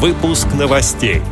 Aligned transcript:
Выпуск 0.00 0.46
новостей. 0.56 1.22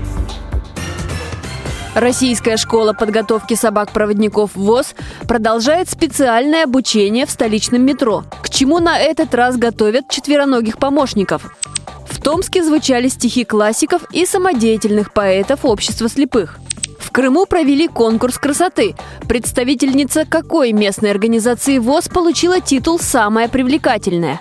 Российская 1.94 2.56
школа 2.56 2.94
подготовки 2.94 3.54
собак-проводников 3.54 4.56
ВОЗ 4.56 4.96
продолжает 5.28 5.88
специальное 5.88 6.64
обучение 6.64 7.26
в 7.26 7.30
столичном 7.30 7.82
метро. 7.82 8.24
К 8.42 8.50
чему 8.50 8.80
на 8.80 8.98
этот 8.98 9.32
раз 9.36 9.56
готовят 9.56 10.10
четвероногих 10.10 10.78
помощников? 10.78 11.54
В 12.08 12.20
Томске 12.20 12.64
звучали 12.64 13.06
стихи 13.06 13.44
классиков 13.44 14.02
и 14.12 14.26
самодеятельных 14.26 15.12
поэтов 15.12 15.64
общества 15.64 16.08
слепых. 16.08 16.58
В 16.98 17.12
Крыму 17.12 17.46
провели 17.46 17.86
конкурс 17.86 18.36
красоты. 18.36 18.96
Представительница 19.28 20.24
какой 20.24 20.72
местной 20.72 21.12
организации 21.12 21.78
ВОЗ 21.78 22.08
получила 22.08 22.60
титул 22.60 22.98
«Самая 22.98 23.46
привлекательная». 23.46 24.40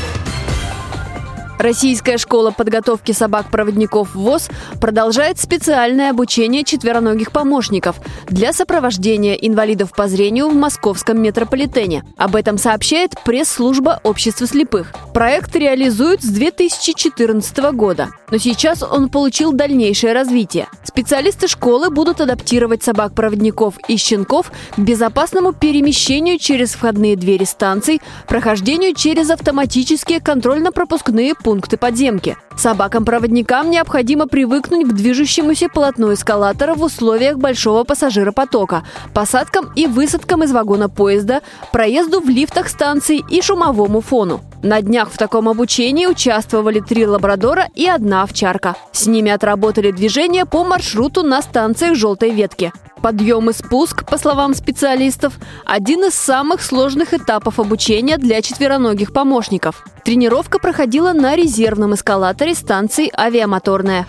Российская 1.61 2.17
школа 2.17 2.49
подготовки 2.49 3.11
собак-проводников 3.11 4.15
ВОЗ 4.15 4.49
продолжает 4.79 5.39
специальное 5.39 6.09
обучение 6.09 6.63
четвероногих 6.63 7.31
помощников 7.31 7.97
для 8.27 8.51
сопровождения 8.51 9.35
инвалидов 9.35 9.91
по 9.95 10.07
зрению 10.07 10.49
в 10.49 10.55
московском 10.55 11.21
метрополитене. 11.21 12.03
Об 12.17 12.35
этом 12.35 12.57
сообщает 12.57 13.11
пресс-служба 13.23 13.99
общества 14.03 14.47
слепых. 14.47 14.91
Проект 15.13 15.55
реализуют 15.55 16.23
с 16.23 16.29
2014 16.29 17.57
года, 17.73 18.09
но 18.31 18.39
сейчас 18.39 18.81
он 18.81 19.09
получил 19.09 19.51
дальнейшее 19.51 20.13
развитие. 20.13 20.67
Специалисты 20.83 21.47
школы 21.47 21.91
будут 21.91 22.21
адаптировать 22.21 22.81
собак-проводников 22.81 23.75
и 23.87 23.97
щенков 23.97 24.51
к 24.75 24.79
безопасному 24.79 25.53
перемещению 25.53 26.39
через 26.39 26.73
входные 26.73 27.15
двери 27.15 27.43
станций, 27.43 28.01
прохождению 28.27 28.95
через 28.95 29.29
автоматические 29.29 30.21
контрольно-пропускные 30.21 31.35
пункты 31.35 31.50
пункты 31.51 31.75
подземки. 31.75 32.37
Собакам-проводникам 32.55 33.69
необходимо 33.69 34.25
привыкнуть 34.25 34.87
к 34.87 34.93
движущемуся 34.93 35.67
полотну 35.67 36.13
эскалатора 36.13 36.75
в 36.75 36.81
условиях 36.81 37.39
большого 37.39 37.83
пассажиропотока, 37.83 38.85
посадкам 39.13 39.69
и 39.75 39.85
высадкам 39.85 40.43
из 40.43 40.53
вагона 40.53 40.87
поезда, 40.87 41.41
проезду 41.73 42.21
в 42.21 42.29
лифтах 42.29 42.69
станций 42.69 43.21
и 43.29 43.41
шумовому 43.41 43.99
фону. 43.99 44.39
На 44.63 44.81
днях 44.81 45.11
в 45.11 45.17
таком 45.17 45.49
обучении 45.49 46.05
участвовали 46.05 46.79
три 46.79 47.05
лабрадора 47.05 47.67
и 47.75 47.85
одна 47.85 48.23
овчарка. 48.23 48.77
С 48.93 49.07
ними 49.07 49.29
отработали 49.29 49.91
движение 49.91 50.45
по 50.45 50.63
маршруту 50.63 51.23
на 51.23 51.41
станциях 51.41 51.95
«Желтой 51.95 52.29
ветки». 52.29 52.71
Подъем 53.01 53.49
и 53.49 53.53
спуск, 53.53 54.05
по 54.05 54.17
словам 54.17 54.53
специалистов, 54.53 55.33
один 55.65 56.05
из 56.05 56.13
самых 56.13 56.61
сложных 56.61 57.13
этапов 57.13 57.59
обучения 57.59 58.17
для 58.17 58.41
четвероногих 58.41 59.11
помощников. 59.11 59.83
Тренировка 60.05 60.59
проходила 60.59 61.11
на 61.11 61.35
резервном 61.35 61.95
эскалаторе 61.95 62.53
станции 62.53 63.11
«Авиамоторная». 63.17 64.05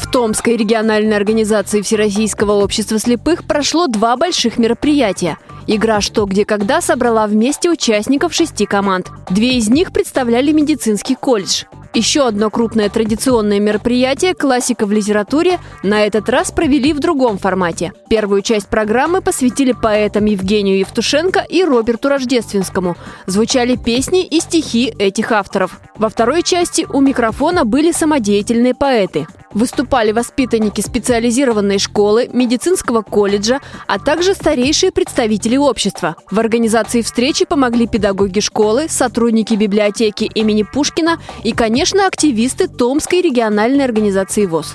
В 0.00 0.10
Томской 0.10 0.56
региональной 0.56 1.16
организации 1.16 1.82
Всероссийского 1.82 2.52
общества 2.52 2.98
слепых 2.98 3.44
прошло 3.44 3.88
два 3.88 4.16
больших 4.16 4.56
мероприятия. 4.56 5.38
Игра 5.66 6.00
«Что, 6.00 6.26
где, 6.26 6.44
когда» 6.44 6.80
собрала 6.80 7.26
вместе 7.26 7.68
участников 7.68 8.32
шести 8.32 8.66
команд. 8.66 9.10
Две 9.28 9.56
из 9.56 9.68
них 9.68 9.92
представляли 9.92 10.52
медицинский 10.52 11.16
колледж. 11.16 11.64
Еще 11.96 12.28
одно 12.28 12.50
крупное 12.50 12.90
традиционное 12.90 13.58
мероприятие 13.58 14.34
«Классика 14.34 14.84
в 14.84 14.92
литературе» 14.92 15.58
на 15.82 16.04
этот 16.04 16.28
раз 16.28 16.52
провели 16.52 16.92
в 16.92 17.00
другом 17.00 17.38
формате. 17.38 17.94
Первую 18.10 18.42
часть 18.42 18.68
программы 18.68 19.22
посвятили 19.22 19.72
поэтам 19.72 20.26
Евгению 20.26 20.78
Евтушенко 20.80 21.40
и 21.48 21.64
Роберту 21.64 22.10
Рождественскому. 22.10 22.98
Звучали 23.24 23.76
песни 23.76 24.26
и 24.26 24.40
стихи 24.40 24.92
этих 24.98 25.32
авторов. 25.32 25.80
Во 25.96 26.10
второй 26.10 26.42
части 26.42 26.86
у 26.92 27.00
микрофона 27.00 27.64
были 27.64 27.92
самодеятельные 27.92 28.74
поэты. 28.74 29.26
Выступали 29.56 30.12
воспитанники 30.12 30.82
специализированной 30.82 31.78
школы, 31.78 32.28
медицинского 32.30 33.00
колледжа, 33.00 33.60
а 33.86 33.98
также 33.98 34.34
старейшие 34.34 34.92
представители 34.92 35.56
общества. 35.56 36.16
В 36.30 36.38
организации 36.38 37.00
встречи 37.00 37.46
помогли 37.46 37.86
педагоги 37.86 38.40
школы, 38.40 38.86
сотрудники 38.90 39.54
библиотеки 39.54 40.24
имени 40.24 40.62
Пушкина 40.62 41.18
и, 41.42 41.52
конечно, 41.52 42.06
активисты 42.06 42.68
Томской 42.68 43.22
региональной 43.22 43.86
организации 43.86 44.44
ВОЗ. 44.44 44.74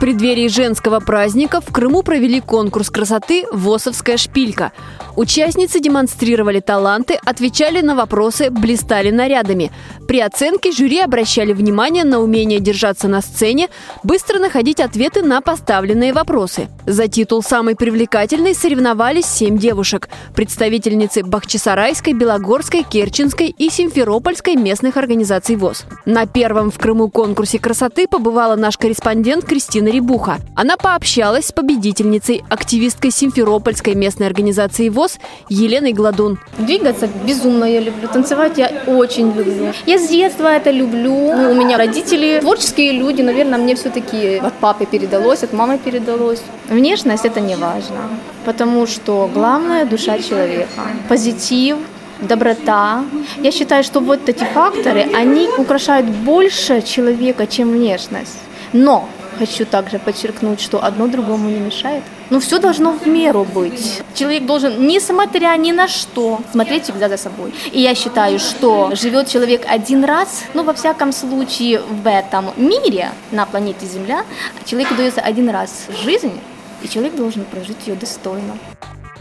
Преддверии 0.00 0.48
женского 0.48 0.98
праздника 1.00 1.60
в 1.60 1.70
Крыму 1.70 2.02
провели 2.02 2.40
конкурс 2.40 2.88
красоты 2.88 3.44
«Восовская 3.52 4.16
шпилька». 4.16 4.72
Участницы 5.14 5.80
демонстрировали 5.80 6.60
таланты, 6.60 7.18
отвечали 7.26 7.82
на 7.82 7.94
вопросы, 7.94 8.48
блистали 8.48 9.10
нарядами. 9.10 9.70
При 10.08 10.20
оценке 10.20 10.72
жюри 10.72 11.00
обращали 11.00 11.52
внимание 11.52 12.04
на 12.04 12.20
умение 12.20 12.60
держаться 12.60 13.08
на 13.08 13.20
сцене, 13.20 13.68
быстро 14.02 14.38
находить 14.38 14.80
ответы 14.80 15.22
на 15.22 15.42
поставленные 15.42 16.14
вопросы. 16.14 16.68
За 16.86 17.06
титул 17.06 17.42
самой 17.42 17.76
привлекательной 17.76 18.54
соревновались 18.54 19.26
семь 19.26 19.58
девушек– 19.58 20.08
представительницы 20.34 21.22
Бахчисарайской, 21.22 22.14
Белогорской, 22.14 22.82
Керченской 22.82 23.48
и 23.48 23.68
Симферопольской 23.68 24.56
местных 24.56 24.96
организаций 24.96 25.56
ВОЗ. 25.56 25.84
На 26.06 26.24
первом 26.24 26.70
в 26.70 26.78
Крыму 26.78 27.10
конкурсе 27.10 27.58
красоты 27.58 28.08
побывала 28.08 28.56
наш 28.56 28.78
корреспондент 28.78 29.44
Кристина 29.44 29.89
Рибуха. 29.90 30.38
Она 30.54 30.76
пообщалась 30.76 31.46
с 31.46 31.52
победительницей, 31.52 32.42
активисткой 32.48 33.10
Симферопольской 33.10 33.94
местной 33.94 34.26
организации 34.26 34.88
ВОЗ 34.88 35.00
ВОЗ 35.00 35.18
Еленой 35.48 35.92
Гладун. 35.92 36.38
Двигаться 36.58 37.08
безумно 37.26 37.64
я 37.64 37.80
люблю, 37.80 38.08
танцевать 38.08 38.58
я 38.58 38.70
очень 38.86 39.32
люблю. 39.32 39.72
Я 39.86 39.98
с 39.98 40.08
детства 40.08 40.48
это 40.48 40.70
люблю. 40.70 41.34
Ну, 41.36 41.52
у 41.52 41.54
меня 41.54 41.78
родители 41.78 42.40
творческие 42.40 42.92
люди, 42.92 43.22
наверное, 43.22 43.58
мне 43.58 43.74
все-таки 43.74 44.36
от 44.36 44.52
папы 44.54 44.84
передалось, 44.84 45.42
от 45.42 45.52
мамы 45.52 45.78
передалось. 45.78 46.42
Внешность 46.68 47.24
это 47.24 47.40
не 47.40 47.56
важно, 47.56 47.96
потому 48.44 48.86
что 48.86 49.30
главное 49.32 49.86
душа 49.86 50.18
человека. 50.18 50.82
Позитив, 51.08 51.78
доброта. 52.20 53.04
Я 53.42 53.52
считаю, 53.52 53.84
что 53.84 54.00
вот 54.00 54.28
эти 54.28 54.44
факторы, 54.54 55.06
они 55.14 55.48
украшают 55.58 56.06
больше 56.06 56.82
человека, 56.82 57.46
чем 57.46 57.70
внешность. 57.70 58.38
Но 58.72 59.08
хочу 59.40 59.64
также 59.64 59.98
подчеркнуть, 59.98 60.60
что 60.60 60.84
одно 60.84 61.06
другому 61.08 61.48
не 61.48 61.60
мешает. 61.60 62.02
Но 62.28 62.38
все 62.40 62.58
должно 62.58 62.92
в 62.92 63.06
меру 63.06 63.44
быть. 63.44 64.02
Человек 64.14 64.44
должен, 64.44 64.86
несмотря 64.86 65.56
ни 65.56 65.72
на 65.72 65.88
что, 65.88 66.40
смотреть 66.52 66.84
всегда 66.84 67.08
за 67.08 67.16
собой. 67.16 67.54
И 67.72 67.80
я 67.80 67.94
считаю, 67.94 68.38
что 68.38 68.90
живет 68.94 69.28
человек 69.28 69.64
один 69.66 70.04
раз, 70.04 70.44
ну, 70.54 70.62
во 70.62 70.72
всяком 70.74 71.12
случае, 71.12 71.80
в 71.80 72.06
этом 72.06 72.50
мире, 72.56 73.12
на 73.32 73.46
планете 73.46 73.86
Земля, 73.86 74.24
человеку 74.66 74.94
дается 74.94 75.22
один 75.22 75.48
раз 75.48 75.86
жизнь, 76.04 76.38
и 76.82 76.88
человек 76.88 77.14
должен 77.16 77.44
прожить 77.44 77.86
ее 77.86 77.94
достойно. 77.94 78.58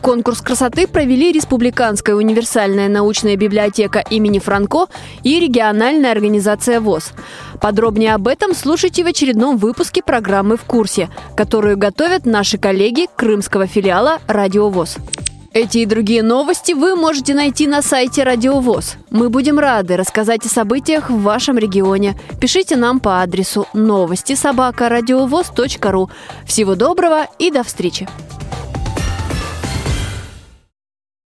Конкурс 0.02 0.42
красоты 0.42 0.88
провели 0.88 1.32
Республиканская 1.32 2.16
универсальная 2.16 2.88
научная 2.88 3.36
библиотека 3.36 4.04
имени 4.10 4.40
Франко 4.40 4.88
и 5.24 5.40
региональная 5.40 6.12
организация 6.12 6.80
ВОЗ. 6.80 7.12
Подробнее 7.62 8.16
об 8.16 8.28
этом 8.28 8.56
слушайте 8.56 9.04
в 9.04 9.08
очередном 9.08 9.58
выпуске 9.58 10.02
программы 10.02 10.56
«В 10.58 10.64
курсе», 10.64 11.10
которую 11.36 11.78
готовят 11.78 12.26
наши 12.26 12.58
коллеги 12.58 13.08
крымского 13.16 13.68
филиала 13.68 14.20
«Радио 14.28 14.70
ВОЗ». 14.70 14.98
Эти 15.52 15.80
и 15.80 15.86
другие 15.86 16.22
новости 16.22 16.74
вы 16.74 16.96
можете 16.96 17.34
найти 17.34 17.66
на 17.66 17.82
сайте 17.82 18.24
Радио 18.24 18.60
ВОЗ. 18.60 18.98
Мы 19.10 19.30
будем 19.30 19.58
рады 19.58 19.98
рассказать 19.98 20.46
о 20.46 20.50
событиях 20.50 21.10
в 21.10 21.22
вашем 21.22 21.58
регионе. 21.58 22.16
Пишите 22.40 22.76
нам 22.76 23.00
по 23.00 23.22
адресу 23.22 23.68
новости 23.74 24.36
собака 24.36 24.90
ру. 24.90 26.10
Всего 26.46 26.76
доброго 26.76 27.26
и 27.40 27.50
до 27.50 27.64
встречи! 27.64 28.08